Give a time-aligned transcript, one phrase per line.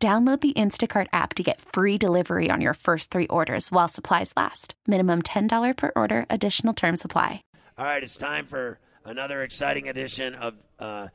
[0.00, 4.32] Download the Instacart app to get free delivery on your first three orders while supplies
[4.36, 4.74] last.
[4.86, 7.42] Minimum $10 per order, additional term supply.
[7.76, 11.08] All right, it's time for another exciting edition of uh,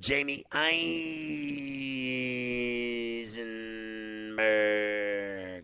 [0.00, 0.86] Jamie Eisenberg.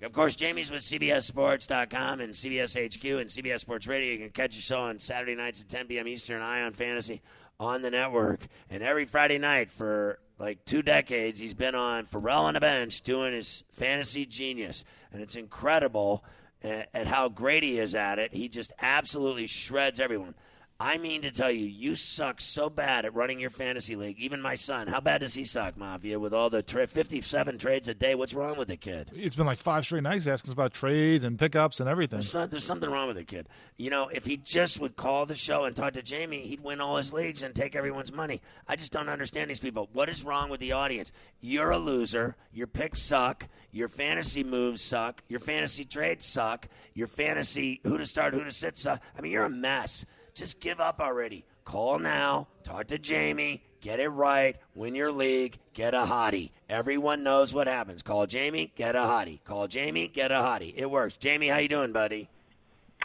[0.03, 4.13] Of course, Jamie's with CBSSports.com and CBS HQ and CBS Sports Radio.
[4.13, 6.07] You can catch the show on Saturday nights at 10 p.m.
[6.07, 7.23] Eastern, Eye on Fantasy
[7.59, 8.47] on the network.
[8.69, 13.03] And every Friday night for like two decades, he's been on Ferrall on the bench
[13.03, 14.85] doing his fantasy genius.
[15.13, 16.25] And it's incredible
[16.65, 18.35] at, at how great he is at it.
[18.35, 20.35] He just absolutely shreds everyone.
[20.83, 24.19] I mean to tell you, you suck so bad at running your fantasy league.
[24.19, 27.87] Even my son, how bad does he suck, Mafia, with all the tra- 57 trades
[27.87, 28.17] a day?
[28.17, 29.13] What's wrong with the kid?
[29.15, 32.17] It's been like five straight nights asking us about trades and pickups and everything.
[32.17, 33.49] There's, some, there's something wrong with the kid.
[33.77, 36.81] You know, if he just would call the show and talk to Jamie, he'd win
[36.81, 38.43] all his leagues and take everyone's money.
[38.67, 39.89] I just don't understand these people.
[39.93, 41.13] What is wrong with the audience?
[41.41, 42.35] You're a loser.
[42.53, 43.47] Your picks suck.
[43.71, 45.23] Your fantasy moves suck.
[45.29, 46.67] Your fantasy trades suck.
[46.93, 49.01] Your fantasy who to start, who to sit suck.
[49.17, 50.05] I mean, you're a mess.
[50.35, 51.45] Just give up already.
[51.65, 52.49] Call now.
[52.63, 53.63] Talk to Jamie.
[53.81, 54.57] Get it right.
[54.75, 55.59] Win your league.
[55.75, 56.51] Get a hottie.
[56.69, 58.03] Everyone knows what happens.
[58.03, 58.73] Call Jamie.
[58.77, 59.41] Get a hottie.
[59.45, 60.09] Call Jamie.
[60.09, 60.73] Get a hottie.
[60.77, 61.17] It works.
[61.17, 62.29] Jamie, how you doing, buddy?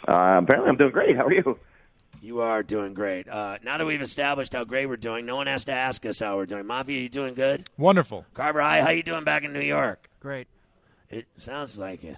[0.06, 1.16] Uh, apparently, I'm doing great.
[1.16, 1.58] How are you?
[2.20, 3.28] You are doing great.
[3.28, 6.20] Uh, now that we've established how great we're doing, no one has to ask us
[6.20, 6.66] how we're doing.
[6.66, 7.68] Mafia, you doing good?
[7.76, 8.24] Wonderful.
[8.34, 8.80] Carver, hi.
[8.80, 10.08] How you doing back in New York?
[10.20, 10.48] Great.
[11.10, 12.16] It sounds like it.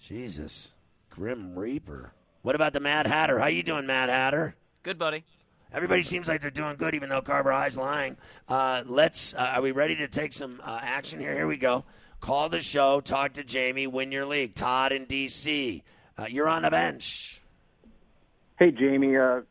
[0.00, 0.72] Jesus,
[1.10, 2.12] Grim Reaper.
[2.42, 3.38] What about the Mad Hatter?
[3.38, 4.54] How you doing, Mad Hatter?
[4.82, 5.24] Good, buddy.
[5.72, 8.16] Everybody seems like they're doing good, even though Carver High's lying.
[8.48, 9.34] Uh, let's.
[9.34, 11.34] Uh, are we ready to take some uh, action here?
[11.34, 11.84] Here we go.
[12.20, 13.00] Call the show.
[13.00, 13.86] Talk to Jamie.
[13.86, 14.54] Win your league.
[14.54, 15.82] Todd in D.C.
[16.18, 17.42] Uh, you're on the bench.
[18.58, 19.16] Hey, Jamie.
[19.16, 19.42] Uh,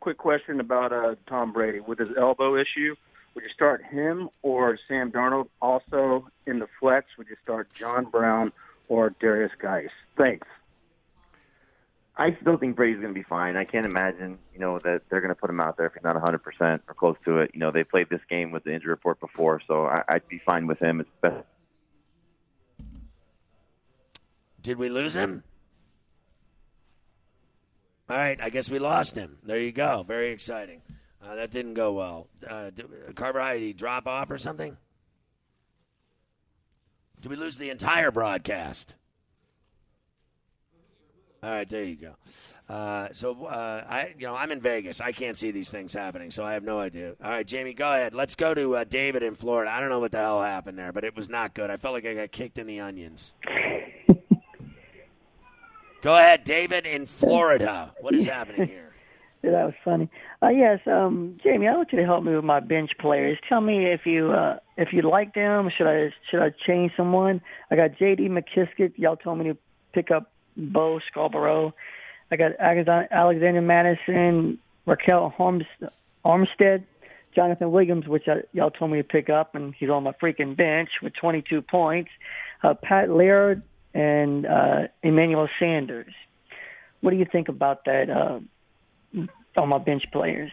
[0.00, 2.94] quick question about uh, Tom Brady with his elbow issue.
[3.34, 5.48] Would you start him or Sam Darnold?
[5.60, 8.52] Also in the flex, would you start John Brown
[8.88, 9.90] or Derrius Guice?
[10.16, 10.46] Thanks.
[12.18, 13.56] I still think Brady's going to be fine.
[13.56, 16.02] I can't imagine, you know, that they're going to put him out there if he's
[16.02, 17.50] not 100% or close to it.
[17.52, 20.40] You know, they played this game with the injury report before, so I, I'd be
[20.44, 21.00] fine with him.
[21.00, 21.44] It's best.
[24.62, 25.44] Did we lose him?
[28.08, 29.38] All right, I guess we lost him.
[29.42, 30.02] There you go.
[30.06, 30.80] Very exciting.
[31.22, 32.28] Uh, that didn't go well.
[32.48, 34.76] Uh, did, drop off or something?
[37.20, 38.94] Did we lose the entire broadcast?
[41.46, 42.16] All right, there you go.
[42.68, 45.00] Uh, so uh, I, you know, I'm in Vegas.
[45.00, 47.14] I can't see these things happening, so I have no idea.
[47.22, 48.14] All right, Jamie, go ahead.
[48.14, 49.72] Let's go to uh, David in Florida.
[49.72, 51.70] I don't know what the hell happened there, but it was not good.
[51.70, 53.30] I felt like I got kicked in the onions.
[56.02, 57.94] go ahead, David in Florida.
[58.00, 58.94] What is happening here?
[59.42, 60.10] That was funny.
[60.42, 63.38] Uh, yes, um, Jamie, I want you to help me with my bench players.
[63.48, 65.70] Tell me if you uh, if you like them.
[65.78, 67.40] Should I should I change someone?
[67.70, 68.30] I got J.D.
[68.30, 68.94] McKissic.
[68.96, 69.56] Y'all told me to
[69.92, 71.74] pick up Bo Scarborough.
[72.30, 75.32] I got Alexander Mattison, Ryquell
[76.24, 76.84] Armstead,
[77.34, 80.56] Jonathan Williams, which I, y'all told me to pick up, and he's on my freaking
[80.56, 82.10] bench with 22 points.
[82.62, 83.62] Uh, Pat Laird
[83.94, 86.12] and uh, Emmanuel Sanders.
[87.00, 88.40] What do you think about that uh,
[89.60, 90.50] on my bench players?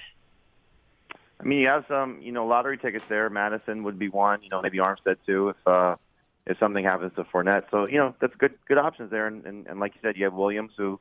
[1.39, 3.29] I mean, you have some, you know, lottery tickets there.
[3.29, 4.43] Mattison would be one.
[4.43, 5.95] You know, maybe Armstead too, if uh,
[6.45, 7.63] if something happens to Fournette.
[7.71, 9.27] So you know, that's good good options there.
[9.27, 10.99] And, and and like you said, you have Williams who,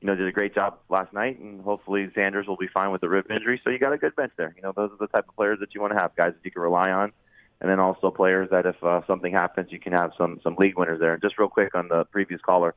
[0.00, 3.00] you know, did a great job last night, and hopefully Sanders will be fine with
[3.00, 3.60] the rib injury.
[3.64, 4.54] So you got a good bench there.
[4.56, 6.44] You know, those are the type of players that you want to have, guys that
[6.44, 7.12] you can rely on.
[7.60, 10.76] And then also players that if uh, something happens, you can have some some league
[10.76, 11.14] winners there.
[11.14, 12.74] And just real quick on the previous caller,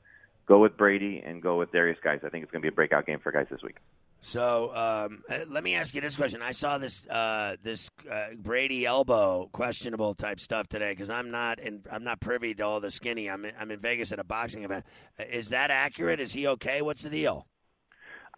[0.48, 2.22] go with Brady and go with Derrius Guice.
[2.24, 3.78] I think it's going to be a breakout game for Guice this week.
[4.22, 6.42] So um, uh, let me ask you this question.
[6.42, 11.60] I saw this uh, this uh, Brady elbow questionable type stuff today because I'm not
[11.60, 13.30] in, I'm not privy to all the skinny.
[13.30, 14.86] I'm in, I'm in Vegas at a boxing event.
[15.20, 16.20] Uh, is that accurate?
[16.20, 16.82] Is he okay?
[16.82, 17.46] What's the deal?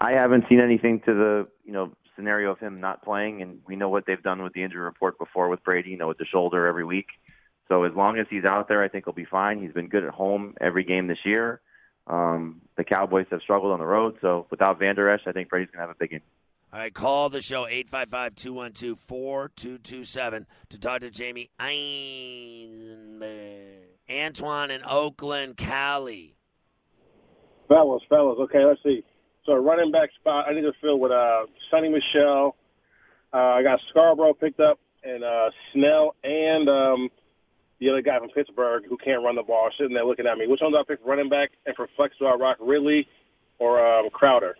[0.01, 3.77] I haven't seen anything to the you know scenario of him not playing, and we
[3.77, 5.91] know what they've done with the injury report before with Brady.
[5.91, 7.07] You know, with the shoulder every week.
[7.69, 9.61] So as long as he's out there, I think he'll be fine.
[9.61, 11.61] He's been good at home every game this year.
[12.09, 15.69] Um, the Cowboys have struggled on the road, so without Vander Esch, I think Brady's
[15.71, 16.21] going to have a big game.
[16.73, 23.29] All right, call the show 855 212 4227 to talk to Jamie Eisenberg.
[24.09, 26.35] Antoine in Oakland, Cali.
[27.67, 28.37] Fellas, fellas.
[28.39, 29.03] Okay, let's see.
[29.45, 32.55] So running back spot, I need to fill with uh, Sony Michel.
[33.33, 37.09] Uh, I got Scarborough picked up, and uh, Snell, and um,
[37.79, 40.47] the other guy from Pittsburgh who can't run the ball, sitting there looking at me.
[40.47, 41.51] Which one do I pick running back?
[41.65, 43.07] And for flex, do I rock Ridley
[43.57, 44.55] or um, Crowder?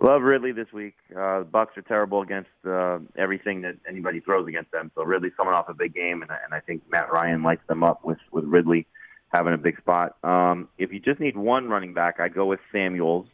[0.00, 0.94] Love Ridley this week.
[1.10, 4.92] Uh, the Bucks are terrible against uh, everything that anybody throws against them.
[4.94, 7.82] So Ridley's coming off a big game, and, and I think Matt Ryan lights them
[7.82, 8.86] up with with Ridley
[9.32, 10.16] having a big spot.
[10.22, 13.26] Um, if you just need one running back, I'd go with Samuels.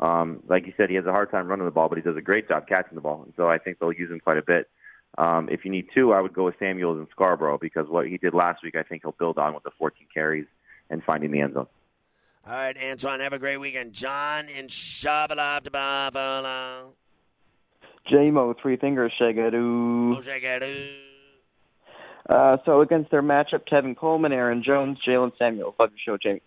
[0.00, 2.16] Um, like you said, he has a hard time running the ball, but he does
[2.16, 4.42] a great job catching the ball, and so I think they'll use him quite a
[4.42, 4.68] bit.
[5.18, 8.18] Um, if you need two, I would go with Samuels and Scarborough because what he
[8.18, 10.46] did last week, I think he'll build on with the 14 carries
[10.90, 11.66] and finding the end zone.
[12.46, 13.92] All right, Antoine, have a great weekend.
[13.92, 16.92] John in Shabalop to Buffalo.
[18.10, 20.16] JMO, three fingers, shagadoo.
[20.16, 20.94] Oh, shagadoo.
[22.28, 25.74] Uh, so against their matchup, Tevin Coleman, Aaron Jones, Jaylen Samuels.
[25.78, 26.42] Love your show, Jamie.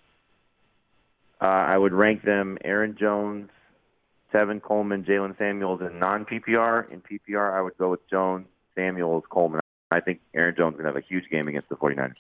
[1.42, 3.50] Uh, I would rank them Aaron Jones,
[4.34, 6.92] Tevin Coleman, Jaylen Samuels in non PPR.
[6.92, 8.48] In PPR, I would go with Jones,
[8.80, 9.62] Samuels, Coleman.
[9.92, 12.14] I think Aaron Jones is going to have a huge game against the 49ers.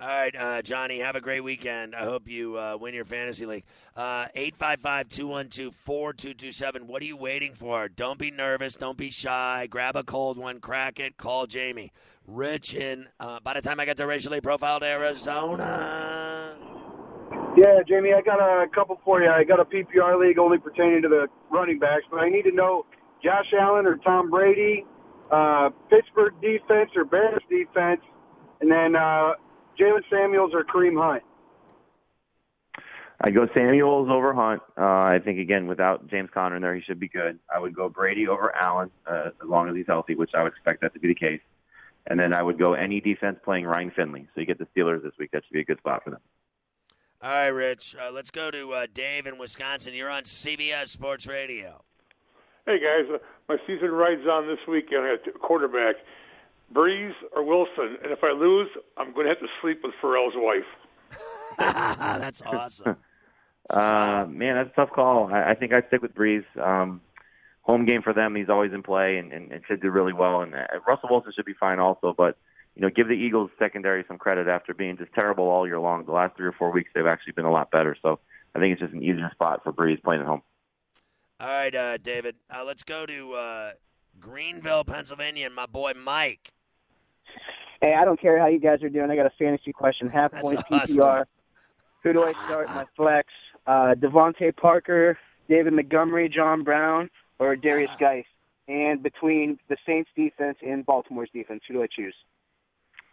[0.00, 1.94] All right, uh, Johnny, have a great weekend.
[1.94, 3.64] I hope you uh, win your fantasy league.
[3.96, 6.86] Uh, 855 212 4227.
[6.88, 7.88] What are you waiting for?
[7.88, 8.74] Don't be nervous.
[8.74, 9.68] Don't be shy.
[9.70, 11.92] Grab a cold one, crack it, call Jamie.
[12.26, 16.56] Rich in, uh, by the time I get to racially profiled Arizona.
[17.56, 19.30] Yeah, Jamie, I got a couple for you.
[19.30, 22.52] I got a PPR league only pertaining to the running backs, but I need to
[22.52, 22.84] know
[23.22, 24.84] Josh Allen or Tom Brady,
[25.30, 28.00] uh, Pittsburgh defense or Bears defense,
[28.60, 29.32] and then uh,
[29.78, 31.22] Jaylen Samuels or Kareem Hunt.
[33.20, 34.60] I'd go Samuels over Hunt.
[34.76, 37.38] Uh, I think again without James Conner in there, he should be good.
[37.54, 40.52] I would go Brady over Allen uh, as long as he's healthy, which I would
[40.52, 41.40] expect that to be the case.
[42.06, 44.28] And then I would go any defense playing Ryan Finley.
[44.34, 45.30] So you get the Steelers this week.
[45.32, 46.20] That should be a good spot for them.
[47.22, 47.96] All right, Rich.
[47.98, 49.94] Uh, let's go to uh, Dave in Wisconsin.
[49.94, 51.82] You're on CBS Sports Radio.
[52.66, 55.02] Hey guys, uh, my season rides on this weekend.
[55.02, 55.96] I got quarterback,
[56.72, 60.32] Brees or Wilson, and if I lose, I'm going to have to sleep with Ferrall's
[60.34, 61.18] wife.
[61.58, 62.96] That's awesome.
[63.70, 65.32] uh, man, that's a tough call.
[65.32, 66.44] I, I think I'd stick with Brees.
[66.58, 67.02] Um,
[67.60, 68.34] home game for them.
[68.34, 70.40] He's always in play and, and, and should do really well.
[70.40, 72.14] And uh, Russell Wilson should be fine also.
[72.16, 72.36] But
[72.74, 76.06] you know, give the Eagles secondary some credit after being just terrible all year long.
[76.06, 77.94] The last three or four weeks, they've actually been a lot better.
[78.02, 78.18] So
[78.54, 80.42] I think it's just an easier spot for Brees playing at home.
[81.44, 82.36] All right, uh, David.
[82.48, 83.72] Uh, let's go to uh,
[84.18, 86.48] Greenville, Pennsylvania, and my boy Mike.
[87.82, 89.10] Hey, I don't care how you guys are doing.
[89.10, 90.08] I got a fantasy question.
[90.08, 90.96] Half point awesome.
[90.96, 91.24] PPR.
[92.02, 93.28] Who do I start my flex?
[93.66, 98.24] Uh, DeVante Parker, David Montgomery, John Brown, or Derrius Guice?
[98.66, 102.14] And between the Saints defense and Baltimore's defense, who do I choose?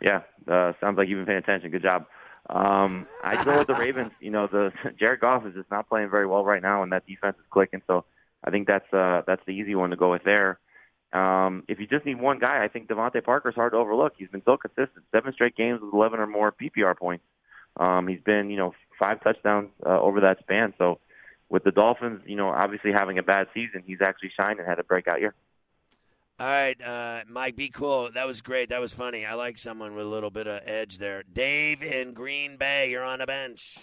[0.01, 1.69] Yeah, uh, sounds like you've been paying attention.
[1.69, 2.05] Good job.
[2.49, 4.11] Um, I go with the Ravens.
[4.21, 7.05] You know, the Jared Goff is just not playing very well right now, and that
[7.05, 7.81] defense is clicking.
[7.87, 8.05] So
[8.43, 10.59] I think that's uh, that's the easy one to go with there.
[11.13, 14.13] Um, if you just need one guy, I think DeVante Parker's hard to overlook.
[14.17, 17.25] He's been so consistent, seven straight games with 11 or more PPR points.
[17.77, 20.73] Um, he's been, you know, five touchdowns uh, over that span.
[20.77, 20.99] So
[21.49, 24.79] with the Dolphins, you know, obviously having a bad season, he's actually shined and had
[24.79, 25.33] a breakout year.
[26.39, 28.09] All right, uh, Mike, be cool.
[28.11, 28.69] That was great.
[28.69, 29.25] That was funny.
[29.25, 31.23] I like someone with a little bit of edge there.
[31.31, 33.77] Dave in Green Bay, you're on the bench.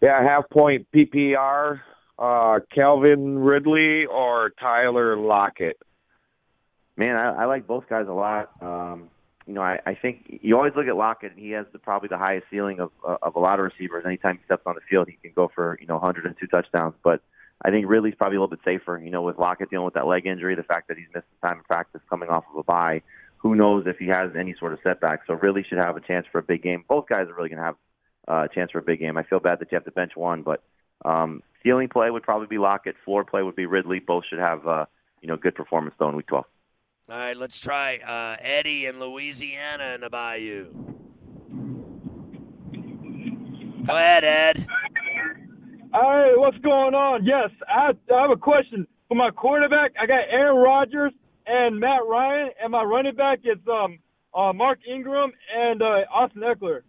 [0.00, 1.80] Yeah, half point PPR,
[2.18, 5.78] uh, Calvin Ridley or Tyler Lockett.
[6.96, 8.50] Man, I, I like both guys a lot.
[8.60, 9.08] Um,
[9.46, 12.08] you know, I, I think you always look at Lockett, and he has the, probably
[12.08, 14.04] the highest ceiling of uh, of a lot of receivers.
[14.04, 16.94] Anytime he steps on the field, he can go for you know 102 touchdowns.
[17.02, 17.22] But
[17.64, 19.00] I think Ridley's probably a little bit safer.
[19.02, 21.50] You know, with Lockett dealing with that leg injury, the fact that he's missed some
[21.50, 23.00] time in practice coming off of a bye,
[23.38, 25.20] who knows if he has any sort of setback.
[25.26, 26.84] So Ridley should have a chance for a big game.
[26.86, 27.76] Both guys are really going to have
[28.28, 29.16] uh, a chance for a big game.
[29.16, 30.62] I feel bad that you have to bench one, but
[31.04, 32.96] um, ceiling play would probably be Lockett.
[33.04, 34.00] Floor play would be Ridley.
[34.00, 34.86] Both should have uh,
[35.20, 36.44] you know good performance though in Week 12.
[37.10, 40.66] All right, let's try uh, Eddie in Louisiana in the Bayou.
[43.86, 44.66] Go ahead, Ed.
[45.94, 47.24] Hey, what's going on?
[47.24, 49.92] Yes, I, I have a question for my quarterback.
[49.98, 51.12] I got Aaron Rodgers
[51.46, 53.98] and Matt Ryan, and my running back is um
[54.34, 56.82] uh, Mark Ingram and uh, Austin Ekeler.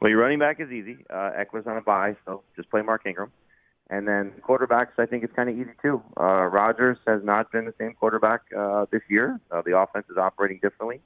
[0.00, 0.98] Well, your running back is easy.
[1.10, 3.32] Uh, Ekeler's on a bye, so just play Mark Ingram.
[3.90, 6.02] And then quarterbacks, I think it's kind of easy too.
[6.18, 9.40] Uh, Rodgers has not been the same quarterback uh, this year.
[9.50, 11.00] Uh, the offense is operating differently,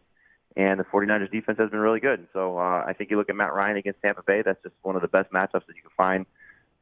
[0.56, 2.26] and the 49ers defense has been really good.
[2.32, 4.42] So uh, I think you look at Matt Ryan against Tampa Bay.
[4.44, 6.26] That's just one of the best matchups that you can find,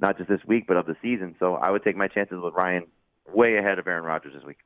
[0.00, 1.36] not just this week but of the season.
[1.38, 2.86] So I would take my chances with Ryan
[3.32, 4.58] way ahead of Aaron Rodgers this week.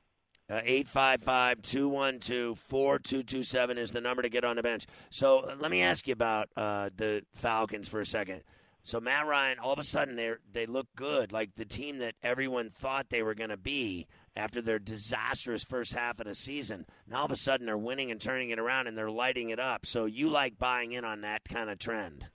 [0.50, 4.86] Uh, 855 212 4227 is the number to get on the bench.
[5.08, 8.42] So uh, let me ask you about uh, the Falcons for a second.
[8.82, 12.14] So Matt Ryan, all of a sudden they they look good, like the team that
[12.22, 16.84] everyone thought they were going to be after their disastrous first half of the season.
[17.08, 19.58] Now all of a sudden they're winning and turning it around and they're lighting it
[19.58, 19.86] up.
[19.86, 22.28] So you like buying in on that kind of trend?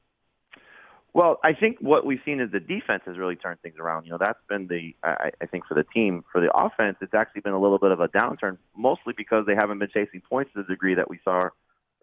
[1.14, 4.06] Well, I think what we've seen is the defense has really turned things around.
[4.06, 6.24] You know, that's been the I, I think for the team.
[6.32, 9.56] For the offense, it's actually been a little bit of a downturn, mostly because they
[9.56, 11.50] haven't been chasing points to the degree that we saw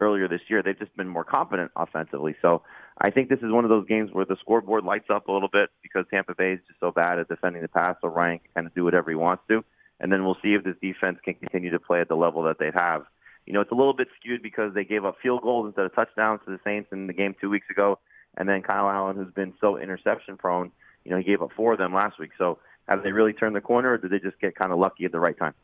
[0.00, 0.62] earlier this year.
[0.62, 2.34] They've just been more competent offensively.
[2.42, 2.62] So
[3.00, 5.48] I think this is one of those games where the scoreboard lights up a little
[5.50, 7.96] bit because Tampa Bay is just so bad at defending the pass.
[8.02, 9.64] So Ryan can kind of do whatever he wants to,
[10.00, 12.58] and then we'll see if this defense can continue to play at the level that
[12.58, 13.04] they have.
[13.46, 15.94] You know, it's a little bit skewed because they gave up field goals instead of
[15.94, 18.00] touchdowns to the Saints in the game two weeks ago.
[18.36, 20.70] And then Kyle Allen, who's been so interception prone,
[21.04, 22.32] you know, he gave up four of them last week.
[22.36, 25.04] So have they really turned the corner, or did they just get kind of lucky
[25.04, 25.54] at the right time?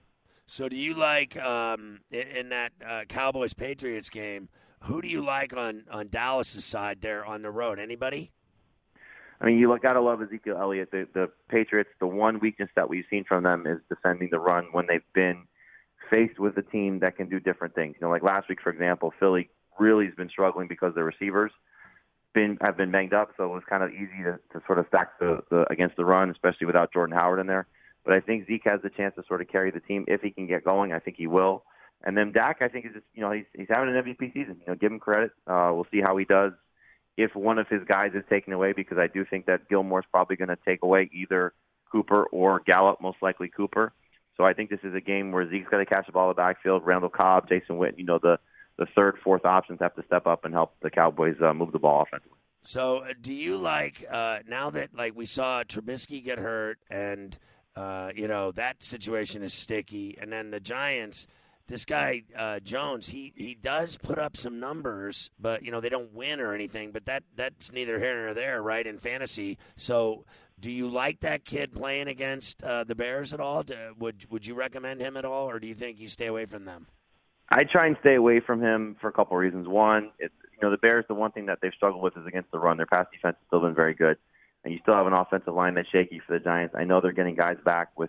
[0.47, 4.49] So do you like um, in, that uh, Cowboys Patriots game?
[4.83, 7.79] Who do you like on on Dallas's side there on the road?
[7.79, 8.33] Anybody?
[9.41, 10.91] I mean, you gotta love Ezekiel Elliott.
[10.91, 11.91] The, the Patriots.
[12.01, 15.45] The one weakness that we've seen from them is defending the run when they've been
[16.11, 17.97] faced with a team that can do different things.
[18.01, 19.49] You know, like last week, for example, Philly
[19.79, 21.53] really has been struggling because of their receivers
[22.35, 24.87] been have been banged up, so it was kind of easy to, to sort of
[24.89, 27.67] stack the, the against the run, especially without Jordan Howard in there.
[28.05, 30.31] But I think Zeke has the chance to sort of carry the team if he
[30.31, 30.93] can get going.
[30.93, 31.65] I think he will.
[32.05, 34.57] And then Dak, I think is just you know he's he's having an MVP season.
[34.61, 35.31] You know, give him credit.
[35.47, 36.53] Uh, we'll see how he does
[37.17, 40.37] if one of his guys is taken away because I do think that Gilmore's probably
[40.37, 41.53] going to take away either
[41.91, 43.93] Cooper or Gallup, most likely Cooper.
[44.37, 46.31] So I think this is a game where Zeke's got to catch the ball in
[46.31, 46.83] the backfield.
[46.87, 48.39] Randall Cobb, Jason Witten, you know the
[48.83, 51.79] the third, fourth options have to step up and help the Cowboys uh, move the
[51.79, 52.39] ball offensively.
[52.65, 57.39] So, uh, do you like uh, now that like we saw Trubisky get hurt, and
[57.77, 61.27] uh, you know that situation is sticky, and then the Giants,
[61.67, 65.89] this guy uh, Jones, he he does put up some numbers, but you know they
[65.89, 66.93] don't win or anything.
[66.93, 68.87] But that that's neither here nor there, right?
[68.87, 70.25] In fantasy, so.
[70.61, 73.65] Do you like that kid playing against uh, the Bears at all?
[73.65, 76.45] Do, would would you recommend him at all, or do you think you stay away
[76.47, 76.87] from them?
[77.53, 79.69] I try and stay away from him for a couple reasons.
[79.69, 81.05] One, it's you know the Bears.
[81.07, 82.79] The one thing that they've struggled with is against the run.
[82.79, 84.17] Their pass defense has still been very good,
[84.65, 86.75] and you still have an offensive line that's shaky for the Giants.
[86.77, 88.09] I know they're getting guys back with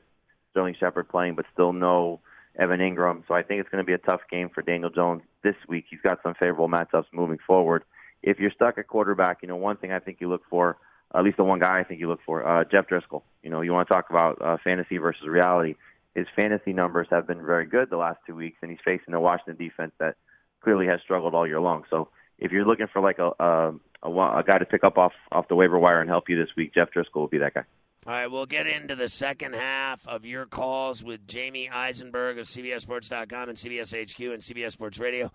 [0.51, 2.21] Sterling Shepard playing, but still no
[2.57, 3.23] Evan Engram.
[3.27, 5.85] So I think it's going to be a tough game for Daniel Jones this week.
[5.89, 7.83] He's got some favorable matchups moving forward.
[8.21, 10.77] If you're stuck at quarterback, you know one thing I think you look for,
[11.13, 13.23] at least the one guy I think you look for, uh, Jeff Driskel.
[13.41, 15.75] You know you want to talk about uh, fantasy versus reality
[16.15, 19.21] his fantasy numbers have been very good the last two weeks, and he's facing a
[19.21, 20.15] Washington defense that
[20.63, 21.83] clearly has struggled all year long.
[21.89, 25.13] So if you're looking for like a a, a, a guy to pick up off
[25.31, 27.63] off the waiver wire and help you this week, Jeff Driskel will be that guy.
[28.05, 32.47] All right, we'll get into the second half of your calls with Jamie Eisenberg of
[32.47, 35.31] CBSSports.com and CBS HQ and CBS Sports Radio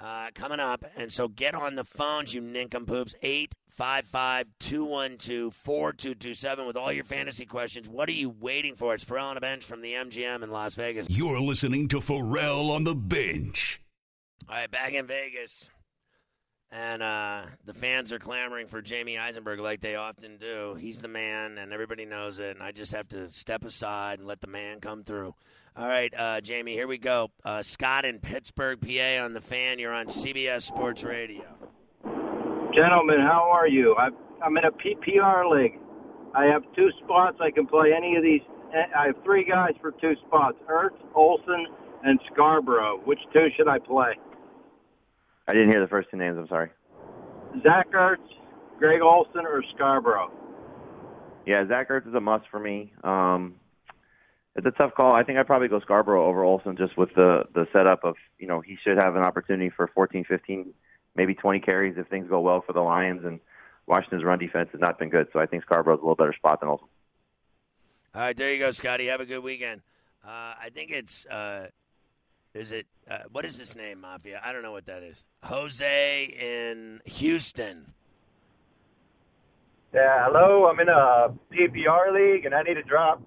[0.00, 0.84] uh, coming up.
[0.96, 3.14] And so get on the phones, you nincompoops.
[3.22, 7.88] 855 212 4227 with all your fantasy questions.
[7.88, 8.94] What are you waiting for?
[8.94, 11.06] It's Ferrall on the bench from the MGM in Las Vegas.
[11.10, 13.80] You're listening to Ferrall on the bench.
[14.48, 15.68] All right, back in Vegas.
[16.72, 20.76] And uh, the fans are clamoring for Jamie Eisenberg like they often do.
[20.78, 22.54] He's the man, and everybody knows it.
[22.54, 25.34] And I just have to step aside and let the man come through.
[25.76, 27.30] All right, uh, Jamie, here we go.
[27.44, 29.78] Uh, Scott in Pittsburgh, PA, on the fan.
[29.78, 31.44] You're on CBS Sports Radio.
[32.74, 33.94] Gentlemen, how are you?
[33.96, 35.78] I'm, I'm in a PPR league.
[36.34, 37.38] I have two spots.
[37.40, 38.40] I can play any of these.
[38.96, 41.66] I have three guys for two spots: Ertz, Olsen,
[42.04, 43.00] and Scarborough.
[43.04, 44.12] Which two should I play?
[45.46, 46.36] I didn't hear the first two names.
[46.38, 46.70] I'm sorry.
[47.62, 48.18] Zach Ertz,
[48.78, 50.30] Greg Olsen, or Scarborough?
[51.46, 52.92] Yeah, Zach Ertz is a must for me.
[53.02, 53.56] Um,
[54.56, 55.14] it's a tough call.
[55.14, 58.46] I think I'd probably go Scarborough over Olsen just with the the setup of you
[58.46, 60.72] know he should have an opportunity for 14, 15,
[61.16, 63.40] maybe 20 carries if things go well for the Lions and
[63.86, 65.28] Washington's run defense has not been good.
[65.32, 66.88] So I think Scarborough's a little better spot than Olsen.
[68.14, 69.06] All right, there you go, Scotty.
[69.06, 69.82] Have a good weekend.
[70.24, 71.68] Uh, I think it's uh,
[72.54, 74.40] is it uh, what is this name, Mafia?
[74.44, 75.22] I don't know what that is.
[75.44, 77.86] Jose in Houston.
[79.94, 80.66] Yeah, hello.
[80.66, 83.22] I'm in a PPR league, and I need to drop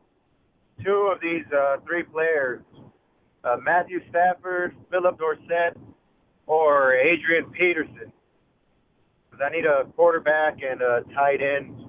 [0.84, 2.62] two of these uh, three players:
[3.44, 5.78] uh, Matthew Stafford, Phillip Dorsett,
[6.48, 8.12] or Adrian Peterson.
[9.30, 11.86] Because I need a quarterback and a tight end.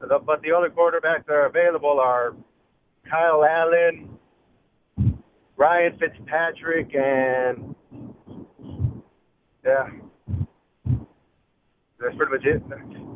[0.00, 2.34] But the other quarterbacks that are available are
[3.10, 4.10] Kyle Allen,
[5.56, 7.74] Ryan Fitzpatrick, and
[9.64, 9.88] yeah,
[12.00, 13.07] that's pretty much it.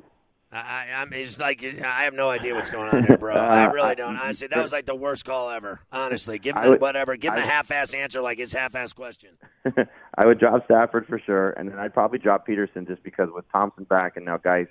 [0.53, 1.13] I, I'm.
[1.15, 3.35] It's like I have no idea what's going on there, bro.
[3.35, 4.17] I really don't.
[4.17, 5.81] Honestly, that was like the worst call ever.
[5.91, 7.17] Honestly, give him would- whatever.
[7.17, 9.31] Give him I- the half-ass answer, like his half-ass question.
[10.19, 13.51] I would drop Stafford for sure, and then I'd probably drop Peterson just because with
[13.51, 14.67] Thompson back and now Guice,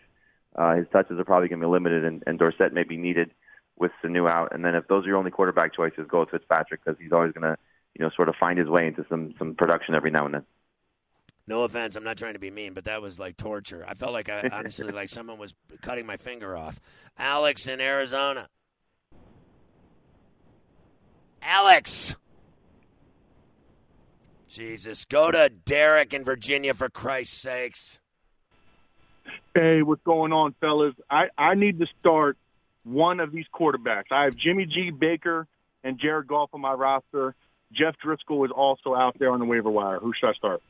[0.56, 3.32] uh, his touches are probably going to be limited, and, and Dorsett may be needed
[3.80, 4.54] with Sanu out.
[4.54, 7.32] And then if those are your only quarterback choices, go with Fitzpatrick because he's always
[7.34, 7.58] going to,
[7.98, 10.46] you know, sort of find his way into some some production every now and then.
[11.52, 13.84] No offense, I'm not trying to be mean, but that was like torture.
[13.86, 16.80] I felt like I honestly like someone was cutting my finger off.
[17.18, 18.48] Alex in Arizona.
[21.42, 22.16] Alex.
[24.48, 28.00] Jesus, go to Derek in Virginia for Christ's sakes.
[29.54, 30.96] Hey, what's going on, fellas?
[31.10, 32.38] I, I need to start
[32.86, 34.06] one of these quarterbacks.
[34.10, 34.90] I have Jimmy G.
[34.90, 35.48] Baker
[35.84, 37.36] and Jared Goff on my roster.
[37.74, 40.00] Jeff Driskel is also out there on the waiver wire.
[40.00, 40.62] Who should I start?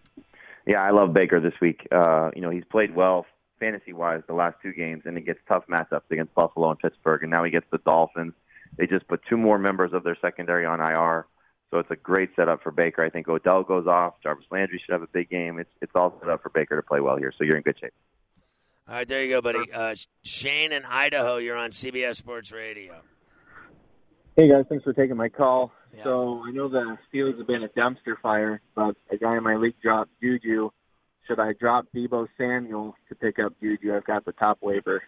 [0.66, 1.88] Yeah, I love Baker this week.
[1.92, 3.26] Uh, you know, he's played well
[3.60, 7.24] fantasy wise the last two games, and he gets tough matchups against Buffalo and Pittsburgh,
[7.24, 8.34] and now he gets the Dolphins.
[8.78, 11.28] They just put two more members of their secondary on IR,
[11.70, 13.04] so it's a great setup for Baker.
[13.04, 14.16] I think Odell goes off.
[14.24, 15.60] Jarvis Landry should have a big game.
[15.60, 17.80] It's it's all set up for Baker to play well here, so you're in good
[17.80, 17.94] shape.
[18.88, 19.72] All right, there you go, buddy.
[19.72, 23.02] Uh, Shane in Idaho, you're on CBS Sports Radio.
[24.38, 25.74] Hey guys, thanks for taking my call.
[26.06, 29.58] So I know the Steelers have been a dumpster fire, but a guy in my
[29.58, 30.70] league dropped Juju.
[31.28, 33.94] Should I drop Deebo Samuel to pick up Juju?
[33.94, 35.04] I've got the top waiver.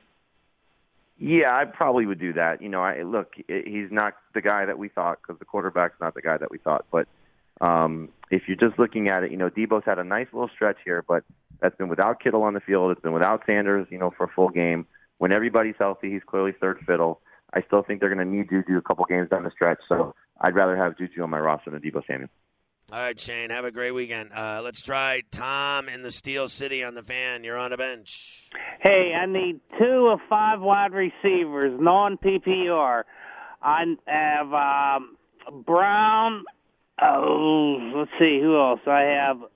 [1.17, 2.61] Yeah, I probably would do that.
[2.61, 6.15] You know, I look, he's not the guy that we thought because the quarterback's not
[6.15, 6.85] the guy that we thought.
[6.91, 7.07] But
[7.61, 10.77] um, if you're just looking at it, you know, Deebo's had a nice little stretch
[10.83, 11.23] here, but
[11.61, 12.91] that's been without Kittle on the field.
[12.91, 14.85] It's been without Sanders, you know, for a full game.
[15.19, 17.21] When everybody's healthy, he's clearly third fiddle.
[17.53, 20.15] I still think they're going to need Juju a couple games down the stretch, so
[20.41, 22.29] I'd rather have Juju on my roster than Deebo Samuel.
[22.91, 24.31] All right, Shane, have a great weekend.
[24.33, 27.43] Uh, let's try Tom in the Steel City on the fan.
[27.43, 28.49] You're on a bench.
[28.81, 33.03] Hey, I need two of five wide receivers, non PPR.
[33.61, 36.43] I have um, Brown.
[37.01, 38.81] Oh, let's see who else.
[38.87, 39.37] I have.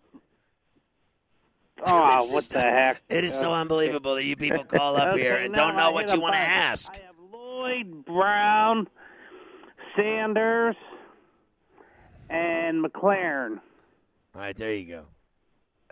[1.86, 3.04] Oh, what the heck?
[3.08, 6.20] It is so unbelievable that you people call up here and don't know what you
[6.20, 6.52] want to button.
[6.52, 6.92] ask.
[7.58, 8.88] I have Lloyd, Brown,
[9.96, 10.76] Sanders,
[12.30, 13.60] and McLaurin.
[14.36, 15.04] All right, there you go.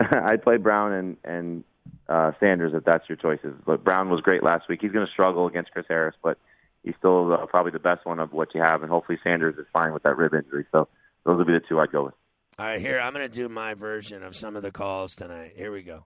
[0.00, 1.64] I'd play Brown and and
[2.08, 3.54] uh, Sanders if that's your choices.
[3.64, 4.80] But Brown was great last week.
[4.82, 6.38] He's going to struggle against Chris Harris, but
[6.82, 8.82] he's still uh, probably the best one of what you have.
[8.82, 10.66] And hopefully Sanders is fine with that rib injury.
[10.72, 10.88] So
[11.24, 12.14] those would be the two I'd go with.
[12.58, 15.52] All right, here I'm going to do my version of some of the calls tonight.
[15.56, 16.04] Here we go.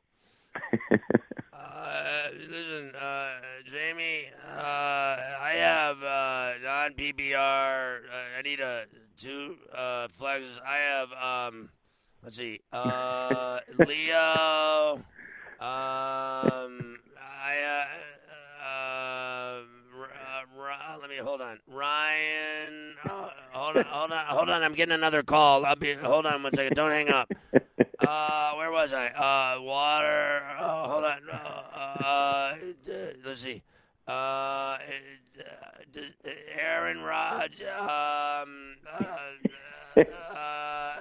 [1.81, 3.31] uh, listen, uh,
[3.71, 7.99] Jamie, uh, I have uh, non PPR.
[7.99, 8.85] Uh, I need a
[9.17, 10.59] two uh, flexes.
[10.67, 11.13] I have
[11.53, 11.71] um,
[12.23, 15.03] let's see, uh, Leo.
[15.61, 19.63] Um, I uh, uh,
[19.99, 22.95] R- uh, let me hold on, Ryan.
[23.05, 24.63] Uh, hold on, hold on, hold on.
[24.63, 25.65] I'm getting another call.
[25.67, 25.95] I'll be.
[25.95, 26.75] Hold on one second.
[26.75, 27.31] Don't hang up.
[28.03, 29.09] Uh, where was I?
[29.09, 30.43] Uh, water.
[30.59, 31.19] Uh, hold on.
[31.31, 31.60] Uh,
[32.05, 32.55] uh,
[33.25, 33.63] let's see.
[34.07, 34.79] Uh,
[36.59, 37.61] Aaron Rodgers.
[37.61, 39.05] Um, uh,
[39.97, 40.03] uh,
[40.35, 40.97] uh,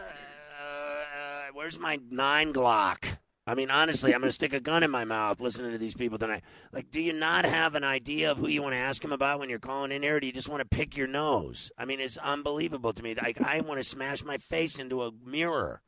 [1.54, 3.18] where's my nine Glock?
[3.48, 5.96] I mean, honestly, I'm going to stick a gun in my mouth listening to these
[5.96, 6.44] people tonight.
[6.72, 9.40] Like, do you not have an idea of who you want to ask them about
[9.40, 10.18] when you're calling in here?
[10.18, 11.72] Or do you just want to pick your nose?
[11.76, 13.16] I mean, it's unbelievable to me.
[13.16, 15.82] Like, I want to smash my face into a mirror.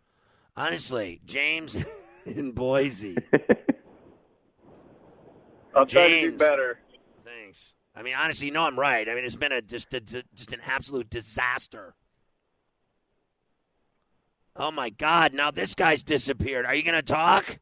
[0.55, 1.77] Honestly, James
[2.25, 3.17] in Boise.
[5.75, 6.39] I'll try to do James.
[6.39, 6.79] better.
[7.23, 7.73] Thanks.
[7.95, 9.07] I mean, honestly, you know I'm right.
[9.07, 11.95] I mean, it's been a just a, just an absolute disaster.
[14.55, 15.33] Oh my God!
[15.33, 16.65] Now this guy's disappeared.
[16.65, 17.59] Are you going to talk?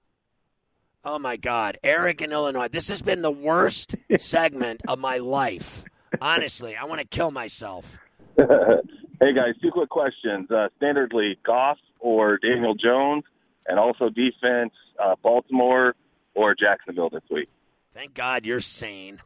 [1.05, 2.67] Oh my God, Eric in Illinois.
[2.67, 5.85] This has been the worst segment of my life.
[6.19, 7.97] Honestly, I want to kill myself.
[8.37, 10.49] hey guys, two quick questions.
[10.51, 13.23] Uh, standard league, Goff or Daniel Jones,
[13.67, 15.95] and also defense, uh, Baltimore
[16.35, 17.49] or Jacksonville this week.
[17.93, 19.19] Thank God you're sane.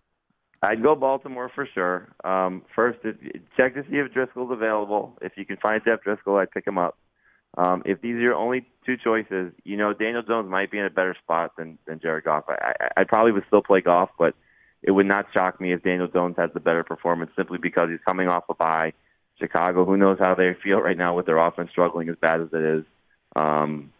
[0.62, 2.08] I'd go Baltimore for sure.
[2.24, 3.18] Um, first, if,
[3.58, 5.18] check to see if Driskel's available.
[5.22, 6.98] If you can find Jeff Driskel, I'd pick him up.
[7.58, 10.86] Um, if these are your only two choices, you know Daniel Jones might be in
[10.86, 12.46] a better spot than than Jared Goff.
[12.48, 14.34] I, I, I probably would still play Goff, but
[14.82, 18.00] it would not shock me if Daniel Jones has the better performance simply because he's
[18.06, 18.94] coming off a bye.
[19.40, 22.48] Chicago, who knows how they feel right now with their offense struggling as bad as
[22.54, 22.86] it is.
[23.36, 23.92] Um,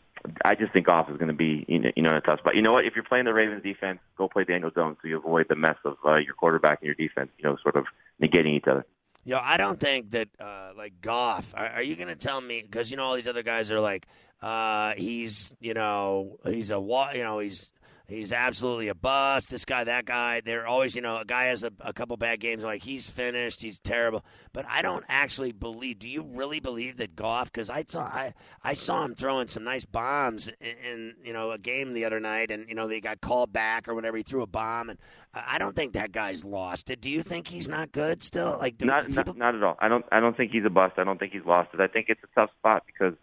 [0.46, 2.40] I just think Goff is going to be you know, you know in a tough
[2.40, 2.56] spot.
[2.56, 2.86] You know what?
[2.86, 5.78] If you're playing the Ravens defense, go play Daniel Jones so you avoid the mess
[5.86, 7.30] of uh, your quarterback and your defense.
[7.38, 7.86] You know, sort of
[8.22, 8.86] negating each other.
[9.26, 11.54] Yo, I don't think that uh, like Goff.
[11.56, 13.80] Are, are you going to tell me because you know all these other guys are
[13.80, 14.08] like,
[14.42, 17.70] uh, he's you know he's a wa- you know he's
[18.06, 19.50] He's absolutely a bust.
[19.50, 20.42] This guy, that guy.
[20.42, 22.62] They're always, you know, a guy has a, a couple bad games.
[22.62, 23.62] Like he's finished.
[23.62, 24.26] He's terrible.
[24.52, 26.00] But I don't actually believe.
[26.00, 27.52] Do you really believe that Goff?
[27.52, 31.52] Because I saw I I saw him throwing some nice bombs in, in you know
[31.52, 34.18] a game the other night, and you know they got called back or whatever.
[34.18, 35.00] He threw a bomb, and
[35.34, 37.00] I don't think that guy's lost it.
[37.00, 38.58] Do you think he's not good still?
[38.60, 39.78] Like do Not, people, not not at all.
[39.80, 40.96] I don't I don't think he's a bust.
[40.98, 41.80] I don't think he's lost it.
[41.80, 43.14] I think it's a tough spot because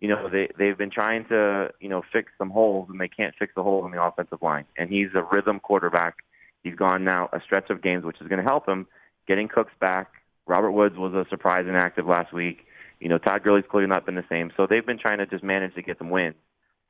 [0.00, 3.34] you know they they've been trying to you know fix some holes and they can't
[3.38, 4.64] fix the holes in the offensive line.
[4.76, 6.16] And he's a rhythm quarterback.
[6.62, 8.86] He's gone now a stretch of games, which is going to help him
[9.26, 10.08] getting Cooks back.
[10.46, 12.58] Robert Woods was a surprise inactive last week.
[13.00, 14.50] You know Todd Gurley's clearly not been the same.
[14.56, 16.34] So they've been trying to just manage to get some wins.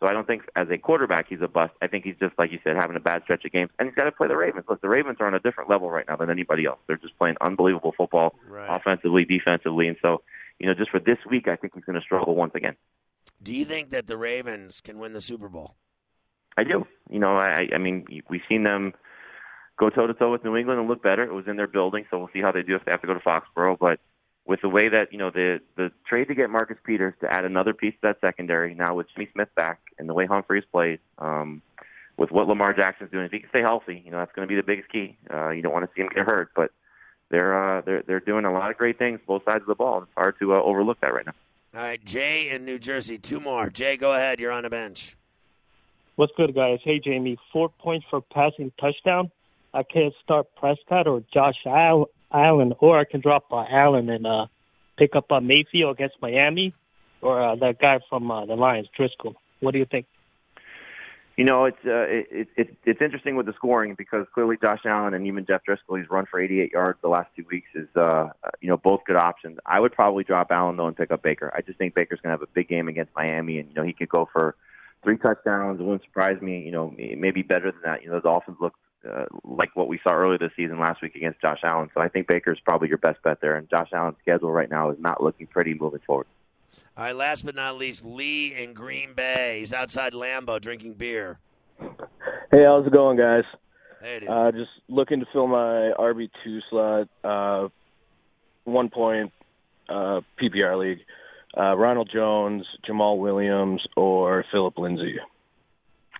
[0.00, 1.72] So I don't think as a quarterback he's a bust.
[1.82, 3.96] I think he's just like you said, having a bad stretch of games, and he's
[3.96, 4.64] got to play the Ravens.
[4.68, 6.78] Look, the Ravens are on a different level right now than anybody else.
[6.86, 8.68] They're just playing unbelievable football, Right.
[8.70, 10.22] offensively, defensively, and so
[10.58, 12.76] you know just for this week, I think he's going to struggle once again.
[13.42, 15.76] do you think that the Ravens can win the Super Bowl?
[16.56, 16.86] I do.
[17.08, 18.92] You know, I I mean we've seen them
[19.78, 21.22] go toe to toe with New England and look better.
[21.22, 23.06] It was in their building, so we'll see how they do if they have to
[23.06, 23.78] go to Foxborough.
[23.78, 24.00] But
[24.44, 27.44] with the way that you know the the trade to get Marcus Peters to add
[27.44, 30.98] another piece to that secondary now with Jimmy Smith back and the way Humphreys plays,
[31.18, 31.62] um,
[32.16, 34.50] with what Lamar Jackson's doing, if he can stay healthy, you know that's going to
[34.50, 35.16] be the biggest key.
[35.32, 36.72] Uh, you don't want to see him get hurt, but
[37.30, 40.02] they're uh, they're they're doing a lot of great things both sides of the ball.
[40.02, 41.32] It's hard to uh, overlook that right now.
[41.74, 43.18] All right, Jay in New Jersey.
[43.18, 43.68] Two more.
[43.68, 44.40] Jay, go ahead.
[44.40, 45.16] You're on the bench.
[46.16, 46.80] What's good, guys?
[46.82, 47.38] Hey, Jamie.
[47.52, 49.30] Four points for passing touchdown.
[49.74, 54.46] I can start Prescott or Josh Allen, or I can drop uh, Allen and uh,
[54.96, 56.74] pick up uh, Mayfield against Miami,
[57.20, 59.34] or uh, that guy from uh, the Lions, Driskel.
[59.60, 60.06] What do you think?
[61.38, 65.14] You know, it's uh, it, it, it's interesting with the scoring because clearly Josh Allen
[65.14, 68.30] and even Jeff Driskel, he's run for 88 yards the last two weeks, is uh,
[68.60, 69.56] you know both good options.
[69.64, 71.52] I would probably drop Allen though and pick up Baker.
[71.56, 73.84] I just think Baker's going to have a big game against Miami, and you know
[73.84, 74.56] he could go for
[75.04, 75.78] three touchdowns.
[75.78, 76.60] It wouldn't surprise me.
[76.60, 78.02] You know, maybe better than that.
[78.02, 78.74] You know, the Dolphins look
[79.08, 81.88] uh, like what we saw earlier this season last week against Josh Allen.
[81.94, 83.54] So I think Baker's probably your best bet there.
[83.54, 86.26] And Josh Allen's schedule right now is not looking pretty moving forward.
[86.98, 89.60] All right, last but not least, Lee in Green Bay.
[89.60, 91.38] He's outside Lambeau drinking beer.
[91.78, 93.44] Hey, how's it going, guys?
[94.02, 94.28] Hey, dude.
[94.28, 97.68] Uh, just looking to fill my RB two slot, uh,
[98.64, 99.32] one point
[99.88, 100.98] uh, PPR league.
[101.56, 105.20] Uh, Ronald Jones, Jamaal Williams, or Phillip Lindsay.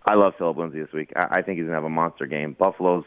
[0.07, 1.13] I love Phillip Lindsay this week.
[1.17, 2.55] I, I think he's going to have a monster game.
[2.57, 3.05] Buffalo's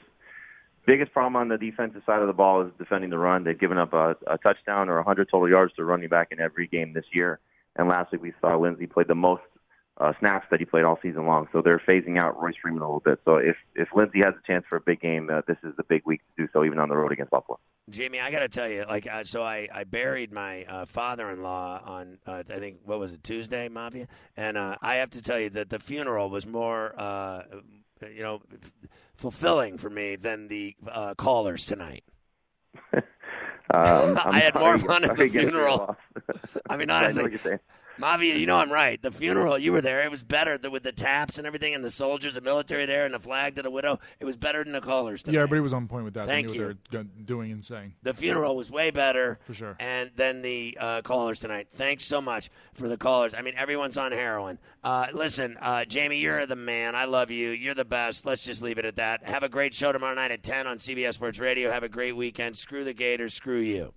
[0.86, 3.46] biggest problem on the defensive side of the ball is defending the run.
[3.46, 6.68] They've given up a, a touchdown or 100 total yards to running back in every
[6.68, 7.40] game this year.
[7.76, 9.44] And last week we saw Lindsay play the most
[9.98, 11.48] uh, snaps that he played all season long.
[11.52, 13.20] So they're phasing out Royce Freeman a little bit.
[13.24, 15.84] So if if Lindsay has a chance for a big game, uh, this is the
[15.84, 17.60] big week to do so, even on the road against Buffalo.
[17.90, 21.82] Jamie, I got to tell you, like, uh, so I, I buried my uh, father-in-law
[21.84, 24.08] on, uh, I think, what was it, Tuesday, Mafia?
[24.38, 27.42] And uh, I have to tell you that the funeral was more, uh,
[28.02, 28.72] you know, f-
[29.16, 32.04] fulfilling for me than the uh, callers tonight.
[33.70, 35.98] Um, I'm had more fun at the to get your funeral.
[36.70, 37.62] I mean, honestly, what
[38.02, 38.20] you're saying.
[38.20, 39.02] Mafia, you know I'm right.
[39.02, 40.02] The funeral, you were there.
[40.04, 43.06] It was better th- with the taps and everything, and the soldiers, the military there,
[43.06, 44.00] and the flag to the widow.
[44.20, 45.36] It was better than the callers tonight.
[45.36, 46.28] Yeah, everybody was on point with that.
[46.28, 46.68] Thank they knew you.
[46.68, 47.94] what they were doing and saying.
[48.04, 49.76] The funeral was way better For sure.
[49.80, 51.68] and then the uh, callers tonight.
[51.76, 53.34] Thanks so much for the callers.
[53.34, 54.60] I mean, everyone's on heroin.
[54.84, 56.96] Uh, listen, uh, Jamie, you're the man.
[56.96, 57.50] I love you.
[57.50, 58.26] You're the best.
[58.26, 59.24] Let's just leave it at that.
[59.24, 61.72] Have a great show tomorrow night at 10 on CBS Sports Radio.
[61.72, 62.58] Have a great weekend.
[62.58, 63.34] Screw the Gators.
[63.34, 63.94] Screw you.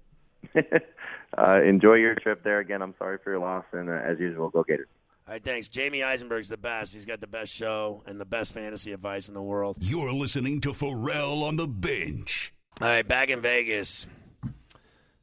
[1.38, 2.61] uh, enjoy your trip there.
[2.61, 4.88] Again, I'm sorry for your loss, and uh, as usual, go Gators.
[5.27, 5.68] All right, thanks.
[5.68, 6.92] Jamie Eisenberg's the best.
[6.92, 9.77] He's got the best show and the best fantasy advice in the world.
[9.81, 12.53] You're listening to Ferrall on the bench.
[12.81, 14.07] All right, back in Vegas.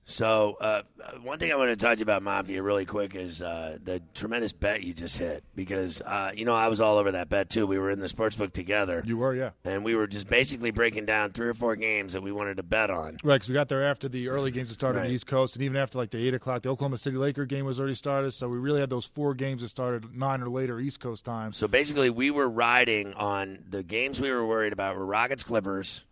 [0.06, 0.82] So, uh,
[1.22, 4.02] one thing I want to talk to you about Mafia really quick is uh, the
[4.14, 7.50] tremendous bet you just hit because uh, you know I was all over that bet
[7.50, 7.68] too.
[7.68, 9.04] We were in the sports book together.
[9.06, 9.52] You were, yeah.
[9.64, 12.64] and we were just basically breaking down three or four games that we wanted to
[12.64, 13.18] bet on.
[13.24, 15.56] Right, because we got there after the early games that started on the East Coast,
[15.56, 18.32] and even after like the eight o'clock, the Oklahoma City Laker game was already started.
[18.32, 21.54] So we really had those four games that started nine or later East Coast time.
[21.54, 26.04] So basically, we were riding on the games we were worried about were Rockets, Clippers,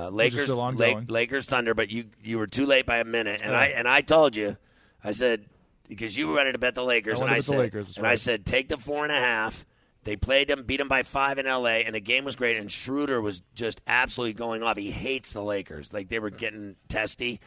[0.00, 1.74] uh, Lakers, Lakers, Thunder.
[1.74, 3.58] But you you were too late by a minute, and Yeah.
[3.58, 4.56] I and I told you,
[5.04, 5.46] I said
[5.88, 7.58] because you were ready to bet the Lakers, I and I to bet the said,
[7.58, 9.66] Lakers, and I said take the four and a half.
[10.04, 12.56] They played them, beat them by five in L.A., and the game was great.
[12.56, 14.78] And Schroeder was just absolutely going off.
[14.78, 17.38] He hates the Lakers, like they were getting testy.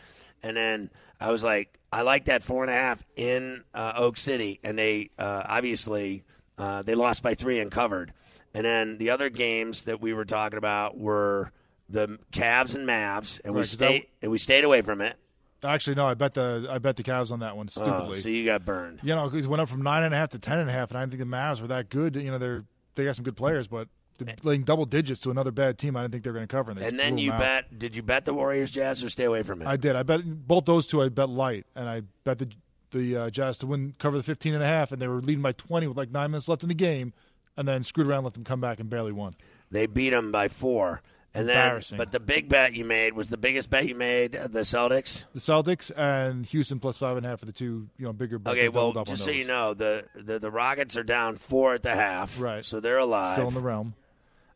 [0.43, 4.17] And then I was like, I like that four and a half in uh, Oak
[4.17, 6.25] City, and they uh, obviously
[6.59, 8.13] uh, they lost by three and covered.
[8.53, 11.51] And then the other games that we were talking about were
[11.93, 15.15] the Cavs and Mavs, and we Right, that- stayed and we stayed away from it.
[15.63, 18.17] Actually, no, I bet the I bet the Cavs on that one stupidly.
[18.17, 18.99] Oh, so you got burned.
[19.01, 20.73] You know, 'cause it went up from nine and a half to ten and a
[20.73, 22.15] half, and I didn't think the Mavs were that good.
[22.17, 23.87] You know, they're they got some good players, but
[24.19, 25.95] they're laying double digits to another bad team.
[25.95, 26.71] I didn't think they were going to cover.
[26.71, 27.79] And, And then you bet.
[27.79, 29.67] Did you bet the Warriors Jazz or stay away from it?
[29.67, 29.95] I did.
[29.95, 31.01] I bet both those two.
[31.01, 32.49] I bet light, and I bet the
[32.91, 35.41] the uh, Jazz to win, cover the 15 and a half, and they were leading
[35.41, 37.11] by 20 with like nine minutes left in the game,
[37.57, 39.33] and then screwed around, let them come back, and barely won.
[39.71, 41.01] They beat them by four.
[41.35, 44.35] And then, but the big bet you made was the biggest bet you made.
[44.35, 45.25] uh, The Celtics.
[45.33, 48.37] The Celtics and Houston plus five and a half for the two, you know, bigger.
[48.37, 48.55] bets.
[48.55, 49.35] Okay, well, doubled up on just so those.
[49.39, 52.63] you know, the, the the Rockets are down four at the half, Right.
[52.63, 53.95] So they're alive, still in the realm.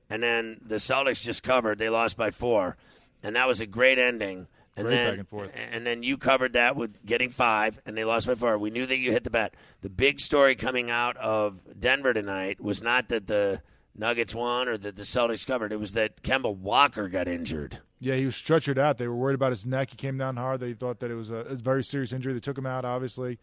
[0.10, 2.78] And then the Celtics just covered; they lost by four,
[3.24, 4.46] and that was a great ending.
[4.76, 5.52] And Great then, back and forth.
[5.56, 8.56] and then you covered that with getting five, and they lost by four.
[8.60, 9.56] We knew that you hit the bet.
[9.82, 13.62] The big story coming out of Denver tonight was not that the
[13.98, 15.72] Nuggets won or that the Celtics covered.
[15.72, 17.80] It was that Kemba Walker got injured.
[18.00, 18.98] Yeah, he was stretchered out.
[18.98, 19.90] They were worried about his neck.
[19.90, 20.60] He came down hard.
[20.60, 22.34] They thought that it was a, a very serious injury.
[22.34, 23.40] They took him out, obviously.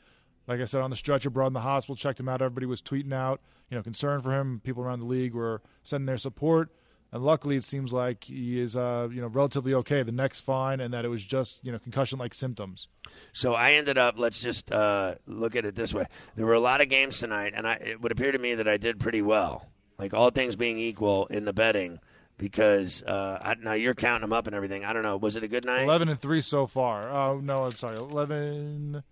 [0.46, 2.42] Like I said, on the stretcher, brought him to the hospital, checked him out.
[2.42, 3.40] Everybody was tweeting out,
[3.70, 4.60] you know, concern for him.
[4.62, 6.70] People around the league were sending their support.
[7.10, 10.02] And luckily, it seems like he is, uh, you know, relatively okay.
[10.02, 12.88] The neck's fine, and that it was just, you know, concussion-like symptoms.
[13.32, 14.16] So I ended up.
[14.18, 17.52] Let's just uh, look at it this way: there were a lot of games tonight,
[17.54, 19.68] and I, it would appear to me that I did pretty well.
[19.98, 22.00] Like all things being equal in the betting,
[22.36, 24.84] because uh, I, now you're counting them up and everything.
[24.84, 25.16] I don't know.
[25.16, 25.82] Was it a good night?
[25.84, 27.08] Eleven and three so far.
[27.10, 29.04] Oh no, I'm sorry, 11,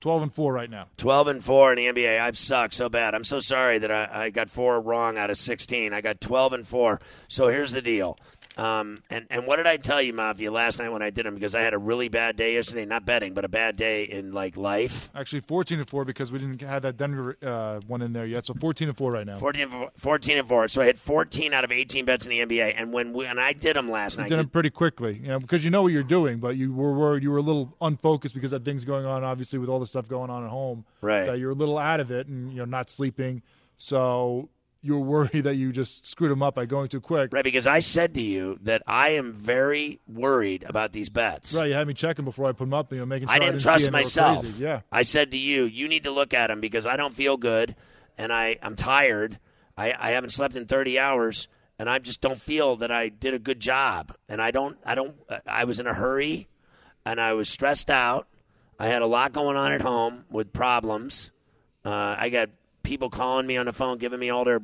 [0.00, 0.88] 12 and four right now.
[0.98, 2.20] 12 and 4 in the NBA.
[2.20, 3.14] I've sucked so bad.
[3.14, 5.94] I'm so sorry that I, I got four wrong out of 16.
[5.94, 7.00] I got 12 and 4.
[7.28, 8.18] So here's the deal.
[8.56, 11.34] Um, and, and what did I tell you, Mafia, last night when I did them?
[11.34, 12.84] Because I had a really bad day yesterday.
[12.84, 15.10] Not betting, but a bad day in, like, life.
[15.14, 18.46] Actually, fourteen and four because we didn't have that Denver uh, one in there yet.
[18.46, 19.38] So fourteen and four right now.
[19.38, 20.68] 14 and 4, 14 and 4.
[20.68, 22.74] So I hit 14 out of 18 bets in the NBA.
[22.76, 25.28] And when, we, when I did them last You night, did them pretty quickly, you
[25.28, 27.22] know, because you know what you're doing, but you were worried.
[27.22, 30.08] You were a little unfocused because of things going on, obviously, with all the stuff
[30.08, 30.84] going on at home.
[31.00, 31.26] Right.
[31.26, 33.42] That you're a little out of it, and you know, not sleeping.
[33.76, 34.48] So
[34.84, 37.32] you were worried that you just screwed them up by going too quick.
[37.32, 41.54] Right, because I said to you that I am very worried about these bets.
[41.54, 41.68] Right.
[41.68, 43.60] You had me checking before I put them up, you know, making sure I didn't
[43.60, 44.58] trust any that were myself.
[44.58, 44.80] Yeah.
[44.92, 47.74] I said to you, you need to look at them because I don't feel good
[48.18, 49.38] and I, I'm tired.
[49.76, 53.32] I, I haven't slept in 30 hours and I just don't feel that I did
[53.32, 54.14] a good job.
[54.28, 55.16] And I don't, I don't,
[55.46, 56.48] I was in a hurry
[57.06, 58.28] and I was stressed out.
[58.78, 61.30] I had a lot going on at home with problems.
[61.84, 62.50] Uh, I got
[62.84, 64.60] people calling me on the phone, giving me all their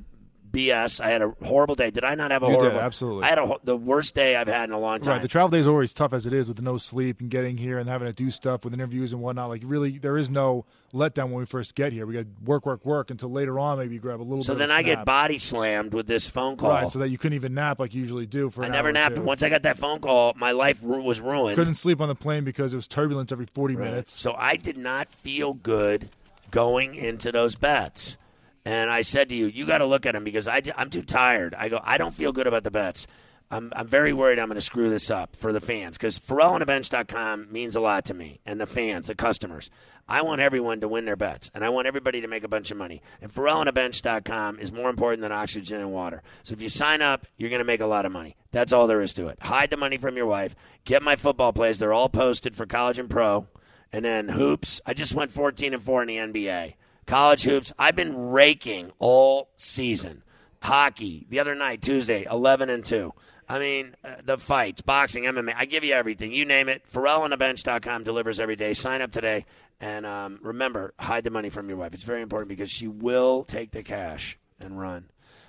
[0.53, 1.01] BS.
[1.01, 1.91] I had a horrible day.
[1.93, 2.81] Did I not have a You did, horrible?
[2.81, 3.23] absolutely.
[3.25, 5.13] I had a, the worst day I've had in a long time.
[5.15, 5.23] Right.
[5.23, 7.79] The travel days are always tough as it is with no sleep and getting here
[7.79, 9.49] and having to do stuff with interviews and whatnot.
[9.49, 12.05] Like, really, there is no letdown when we first get here.
[12.05, 14.59] We got work, work, work until later on maybe you grab a little so bit
[14.59, 16.71] then I get body slammed with this phone call.
[16.71, 19.19] Right, so that you couldn't even nap like you usually do for I never napped.
[19.19, 21.55] Once I got that phone call, my life was ruined.
[21.57, 23.85] Couldn't sleep on the plane because it was turbulence every 40 Right.
[23.89, 24.21] minutes.
[24.21, 26.11] So I did not feel good
[26.51, 28.17] going into those bets.
[28.65, 31.03] And I said to you, you got to look at them because I, am too
[31.03, 31.55] tired.
[31.55, 33.07] I go, I don't feel good about the bets.
[33.53, 37.51] I'm, I'm very worried I'm going to screw this up for the fans because FerrallOnTheBench.com
[37.51, 39.71] means a lot to me and the fans, the customers.
[40.09, 42.71] I want everyone to win their bets and I want everybody to make a bunch
[42.71, 43.03] of money.
[43.21, 46.23] And FerrallOnTheBench.com is more important than oxygen and water.
[46.45, 48.37] So if you sign up, you're going to make a lot of money.
[48.53, 49.39] That's all there is to it.
[49.43, 50.55] Hide the money from your wife.
[50.85, 51.81] Get my football plays.
[51.81, 53.49] They're all posted for college and pro.
[53.93, 54.81] And then hoops.
[54.87, 56.75] I just went 14 and 4 in the NBA.
[57.07, 57.73] College hoops.
[57.79, 60.23] I've been raking all season.
[60.63, 61.27] Hockey.
[61.29, 63.13] The other night, Tuesday, 11 and 2.
[63.49, 65.55] I mean, uh, the fights, boxing, MMA.
[65.57, 66.33] I give you everything.
[66.33, 66.85] You name it.
[66.93, 68.75] FerrallOnTheBench.com delivers every day.
[68.75, 69.45] Sign up today.
[69.81, 71.93] And um, remember, hide the money from your wife.
[71.93, 75.07] It's very important because she will take the cash and run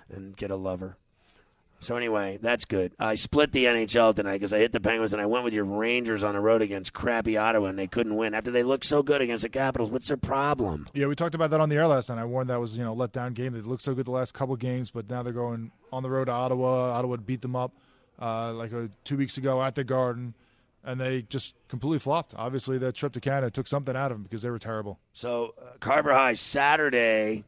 [0.09, 0.97] and get a lover.
[1.81, 2.93] So anyway, that's good.
[2.99, 5.65] I split the NHL tonight because I hit the Penguins and I went with your
[5.65, 9.01] Rangers on the road against crappy Ottawa and they couldn't win after they looked so
[9.01, 9.89] good against the Capitals.
[9.89, 10.87] What's their problem?
[10.93, 12.19] Yeah, we talked about that on the air last night.
[12.19, 13.53] I warned that was you know a letdown game.
[13.53, 16.25] They looked so good the last couple games, but now they're going on the road
[16.25, 16.91] to Ottawa.
[16.91, 17.73] Ottawa beat them up
[18.21, 20.35] uh, like uh, two weeks ago at the Garden,
[20.83, 22.35] and they just completely flopped.
[22.37, 24.99] Obviously, that trip to Canada took something out of them because they were terrible.
[25.13, 27.43] So uh, Carver High Saturday,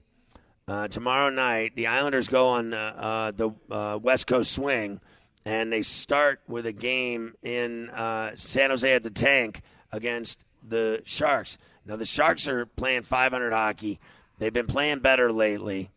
[0.68, 5.02] uh, tomorrow night, the Islanders go on uh, uh, the uh, West Coast swing,
[5.46, 11.02] and they start with a game in uh, San Jose at the Tank against the
[11.06, 11.58] Sharks.
[11.86, 14.00] Now the Sharks are playing 500 hockey.
[14.40, 15.92] They've been playing better lately,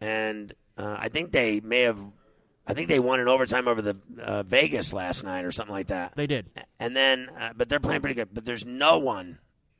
[0.00, 1.98] and uh, I think they may have.
[2.64, 5.88] I think they won in overtime over the uh, Vegas last night or something like
[5.88, 6.12] that.
[6.14, 6.46] They did.
[6.78, 8.28] And then, uh, but they're playing pretty good.
[8.32, 9.38] But there's no one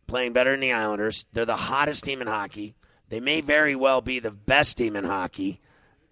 [0.08, 1.24] playing better than the Islanders.
[1.32, 2.74] They're the hottest team in hockey.
[3.08, 5.60] They may very well be the best team in hockey.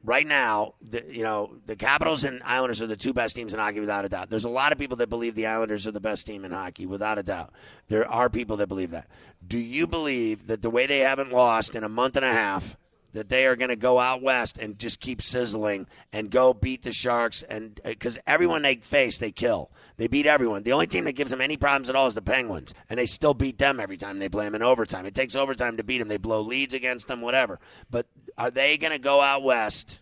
[0.03, 3.61] Right now, the, you know, the Capitals and Islanders are the two best teams in
[3.61, 4.31] hockey without a doubt.
[4.31, 6.87] There's a lot of people that believe the Islanders are the best team in hockey
[6.87, 7.53] without a doubt.
[7.89, 9.09] There are people that believe that.
[9.47, 12.79] Do you believe that the way they haven't lost in a month and a half
[13.13, 16.83] that they are going to go out west and just keep sizzling and go beat
[16.83, 19.71] the Sharks and because everyone they face they kill.
[19.97, 20.63] They beat everyone.
[20.63, 23.07] The only team that gives them any problems at all is the Penguins, and they
[23.07, 25.05] still beat them every time they play them in overtime.
[25.05, 26.09] It takes overtime to beat them.
[26.09, 27.59] They blow leads against them, whatever.
[27.91, 28.07] But
[28.39, 30.01] are they going to go out west?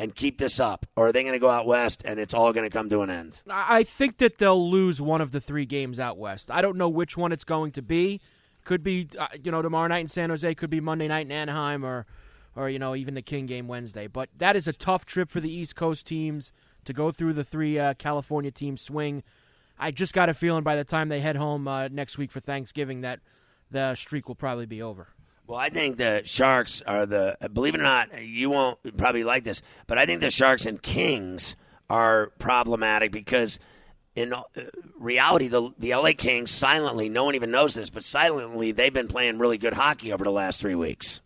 [0.00, 2.52] And keep this up, or are they going to go out west and it's all
[2.52, 3.40] going to come to an end?
[3.50, 6.52] I I think that they'll lose one of the three games out west.
[6.52, 8.20] I don't know which one it's going to be.
[8.62, 10.54] Could be, uh, you know, tomorrow night in San Jose.
[10.54, 12.06] Could be Monday night in Anaheim, or,
[12.58, 14.08] or you know, even the King game Wednesday.
[14.08, 16.52] But that is a tough trip for the East Coast teams
[16.84, 19.22] to go through the three uh, California teams swing.
[19.78, 22.40] I just got a feeling by the time they head home uh, next week for
[22.40, 23.20] Thanksgiving that
[23.70, 25.08] the streak will probably be over.
[25.46, 27.38] Well, I think the Sharks are the.
[27.52, 30.82] Believe it or not, you won't probably like this, but I think the Sharks and
[30.82, 31.54] Kings
[31.88, 33.58] are problematic because,
[34.14, 34.42] in uh,
[34.98, 39.08] reality, the the LA Kings silently, no one even knows this, but silently, they've been
[39.08, 41.22] playing really good hockey over the last three weeks.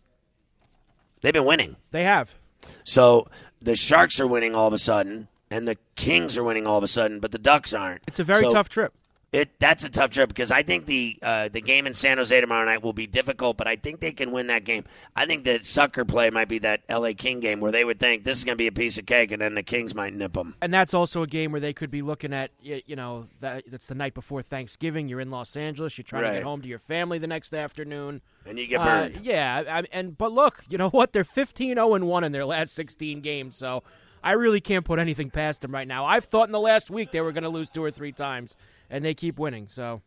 [1.23, 1.77] They've been winning.
[1.91, 2.35] They have.
[2.83, 3.25] So
[3.61, 6.83] the Sharks are winning all of a sudden, and the Kings are winning all of
[6.83, 8.01] a sudden, but the Ducks aren't.
[8.07, 8.93] It's a very So- tough trip.
[9.33, 12.39] It that's a tough trip because I think the uh, the game in San Jose
[12.39, 14.83] tomorrow night will be difficult, but I think they can win that game.
[15.15, 17.15] I think the sucker play might be that L.A.
[17.15, 19.31] King game where they would think this is going to be a piece of cake,
[19.31, 20.53] and then the Kings might nip them.
[20.61, 23.87] And that's also a game where they could be looking at, you know, that that's
[23.87, 25.07] the night before Thanksgiving.
[25.09, 25.97] You're in Los Angeles.
[25.97, 28.21] You're trying to get home to your family the next afternoon.
[28.45, 29.19] And you get Uh, burned.
[29.23, 31.11] yeah, I, and but look, you know what?
[31.11, 33.55] They're 15 0 and one in their last 16 games.
[33.55, 33.81] So
[34.23, 36.05] I really can't put anything past them right now.
[36.05, 38.55] I've thought in the last week they were going to lose two or three times,
[38.89, 39.67] and they keep winning.
[39.69, 40.01] So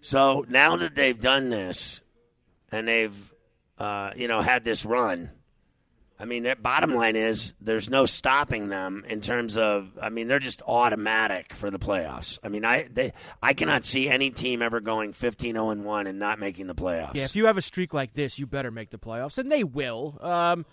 [0.00, 2.02] So now that they've done this,
[2.72, 3.34] and they've
[3.78, 5.30] uh, you know had this run,
[6.18, 9.98] I mean, their bottom line is there's no stopping them in terms of.
[10.00, 12.38] I mean, they're just automatic for the playoffs.
[12.42, 16.18] I mean, I they I cannot see any team ever going 15-0 and one and
[16.18, 17.14] not making the playoffs.
[17.14, 19.62] yeah, if you have a streak like this, you better make the playoffs, and they
[19.62, 20.18] will.
[20.22, 20.64] Um,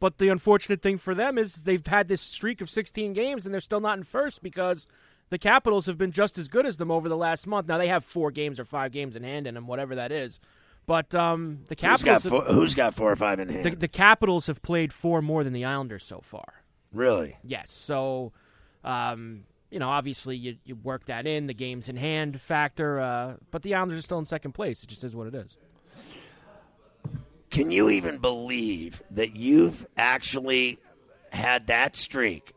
[0.00, 3.54] but the unfortunate thing for them is they've had this streak of 16 games, and
[3.54, 4.86] they're still not in first because
[5.30, 7.66] the Capitals have been just as good as them over the last month.
[7.68, 10.40] Now they have four games or five games in hand in them, whatever that is.
[10.86, 13.64] But um, the Who's Capitals, got, four, who's got four or five in hand?
[13.64, 16.62] the, the Capitals have played four more than the Islanders so far.
[16.92, 17.36] really?
[17.44, 17.70] Yes.
[17.70, 18.32] So,
[18.84, 23.34] um, you know, obviously you, you work that in the games in hand factor, uh,
[23.50, 24.82] but the Islanders are still in second place.
[24.82, 25.58] It just is what it is.
[27.50, 30.78] Can you even believe that you've actually
[31.32, 32.54] had that streak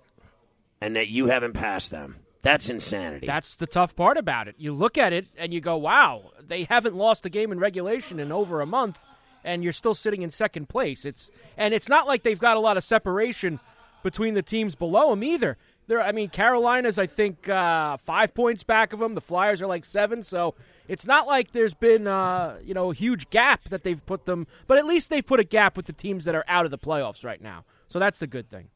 [0.80, 2.16] and that you haven't passed them?
[2.42, 3.28] That's insanity.
[3.28, 4.56] That's the tough part about it.
[4.58, 8.20] You look at it and you go, "Wow, they haven't lost a game in regulation
[8.20, 9.00] in over a month,
[9.44, 12.60] and you're still sitting in second place." It's and it's not like they've got a
[12.60, 13.60] lot of separation
[14.04, 15.58] between the teams below them either.
[15.88, 19.14] There, I mean, Carolina's I think uh, five points back of them.
[19.14, 20.56] The Flyers are like seven, so
[20.88, 24.48] it's not like there's been uh, you know a huge gap that they've put them.
[24.68, 26.78] But at least they've put a gap with the teams that are out of the
[26.80, 27.66] playoffs right now.
[27.90, 28.70] So that's the good thing.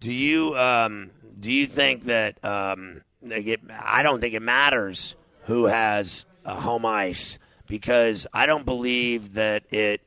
[0.00, 5.66] Do you um, do you think that um, it, I don't think it matters who
[5.66, 10.00] has a home ice because I don't believe that it.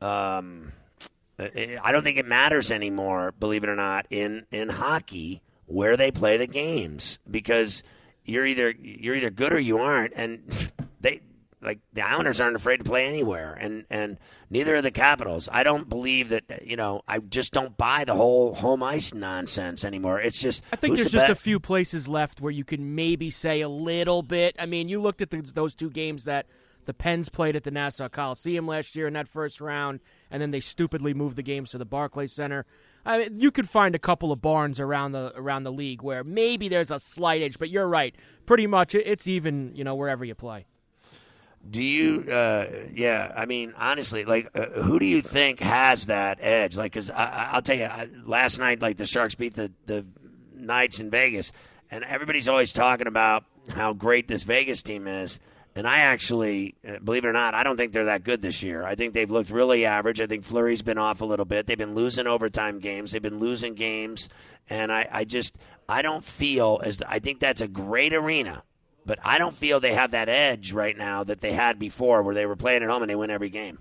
[0.00, 0.72] Um,
[1.38, 3.32] I I don't think it matters anymore.
[3.38, 7.82] Believe it or not, in in hockey where they play the games because
[8.24, 10.42] you're either you're either good or you aren't, and
[11.00, 11.20] they
[11.62, 14.18] like the Islanders aren't afraid to play anywhere, and and
[14.48, 15.48] neither are the Capitals.
[15.52, 16.66] I don't believe that.
[16.66, 20.20] You know, I just don't buy the whole home ice nonsense anymore.
[20.20, 23.30] It's just I think there's the just a few places left where you can maybe
[23.30, 24.56] say a little bit.
[24.58, 26.46] I mean, you looked at the, those two games that
[26.86, 30.50] the Pens played at the Nassau Coliseum last year in that first round, and then
[30.50, 32.64] they stupidly moved the games to the Barclays Center.
[33.04, 36.24] I mean, you could find a couple of barns around the around the league where
[36.24, 38.14] maybe there's a slight edge, but you're right.
[38.46, 39.72] Pretty much, it's even.
[39.74, 40.66] You know, wherever you play.
[41.68, 42.24] Do you?
[42.30, 46.76] Uh, yeah, I mean, honestly, like, uh, who do you think has that edge?
[46.76, 50.06] Like, because I'll tell you, I, last night, like the Sharks beat the the
[50.54, 51.52] Knights in Vegas,
[51.90, 55.38] and everybody's always talking about how great this Vegas team is.
[55.76, 58.62] And I actually, uh, believe it or not, I don't think they're that good this
[58.62, 58.84] year.
[58.84, 60.20] I think they've looked really average.
[60.20, 61.66] I think Fleury's been off a little bit.
[61.66, 63.12] They've been losing overtime games.
[63.12, 64.28] They've been losing games,
[64.68, 68.64] and I, I just, I don't feel as I think that's a great arena
[69.06, 72.34] but I don't feel they have that edge right now that they had before, where
[72.34, 73.78] they were playing at home and they win every game.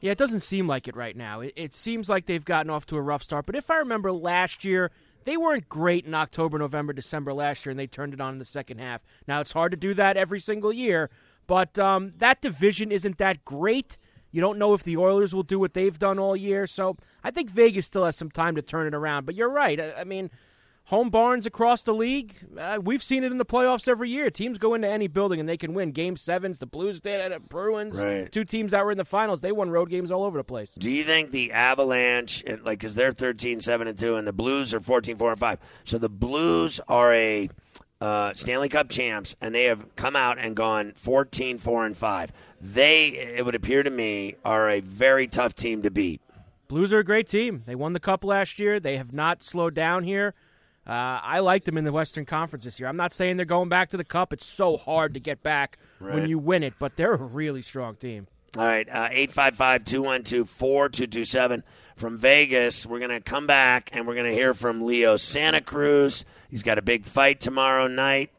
[0.00, 1.40] Yeah, it doesn't seem like it right now.
[1.40, 3.46] It, it seems like they've gotten off to a rough start.
[3.46, 4.90] But if I remember last year,
[5.24, 8.38] they weren't great in October, November, December last year, and they turned it on in
[8.38, 9.02] the second half.
[9.26, 11.10] Now, it's hard to do that every single year,
[11.46, 13.98] but um, that division isn't that great.
[14.30, 16.66] You don't know if the Oilers will do what they've done all year.
[16.66, 19.24] So I think Vegas still has some time to turn it around.
[19.24, 19.80] But you're right.
[19.80, 20.30] I, I mean,
[20.86, 22.34] home barns across the league.
[22.58, 24.30] Uh, we've seen it in the playoffs every year.
[24.30, 25.90] Teams go into any building and they can win.
[25.92, 28.30] Game sevens, the Blues did it, at Bruins, Right.
[28.30, 29.40] two teams that were in the finals.
[29.40, 30.72] They won road games all over the place.
[30.78, 34.32] Do you think the Avalanche, and, like, because they're 13 7 and 2, and the
[34.32, 35.58] Blues are 14 4 and 5.
[35.84, 37.48] So the Blues are a
[38.00, 42.32] uh, Stanley Cup champs, and they have come out and gone 14 4 and 5.
[42.60, 46.20] They, it would appear to me, are a very tough team to beat.
[46.68, 47.62] Blues are a great team.
[47.66, 48.78] They won the cup last year.
[48.80, 50.34] They have not slowed down here.
[50.86, 52.88] Uh, I like them in the Western Conference this year.
[52.88, 54.32] I'm not saying they're going back to the cup.
[54.32, 56.14] It's so hard to get back Right.
[56.14, 58.28] when you win it, but they're a really strong team.
[58.56, 61.62] All right, uh, 855 212 4227
[61.96, 62.86] from Vegas.
[62.86, 66.24] We're going to come back and we're going to hear from Leo Santa Cruz.
[66.48, 68.30] He's got a big fight tomorrow night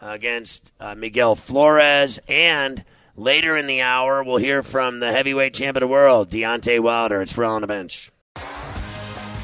[0.00, 2.18] against uh, Miguel Flores.
[2.28, 2.84] And
[3.16, 7.22] later in the hour, we'll hear from the heavyweight champ of the world, Deontay Wilder.
[7.22, 8.10] It's Ferrall on the bench.